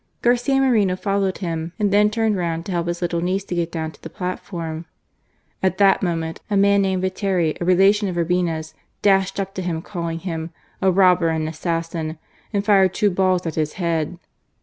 Garcia 0.23 0.59
Moreno 0.59 0.95
followed 0.95 1.37
him, 1.37 1.73
and 1.77 1.93
then 1.93 2.09
turned 2.09 2.35
round 2.35 2.65
to 2.65 2.71
help 2.71 2.87
his 2.87 3.03
little 3.03 3.21
niece 3.21 3.43
to 3.43 3.53
get 3.53 3.71
down 3.71 3.91
to 3.91 4.01
the 4.01 4.09
platform. 4.09 4.85
At 5.61 5.77
that 5.77 6.01
moment 6.01 6.41
a 6.49 6.57
man 6.57 6.81
named 6.81 7.03
Viteri, 7.03 7.55
a 7.61 7.65
relation 7.65 8.07
of 8.07 8.15
Urbina's, 8.17 8.73
dashed 9.03 9.39
up 9.39 9.53
to 9.53 9.61
him 9.61 9.83
.calling 9.83 10.17
him" 10.17 10.49
a 10.81 10.89
robber 10.91 11.29
and 11.29 11.43
an 11.43 11.49
assassin," 11.49 12.17
and 12.51 12.65
fired 12.65 12.95
two 12.95 13.11
balls 13.11 13.45
at 13.45 13.53
his 13.53 13.73
head. 13.73 14.17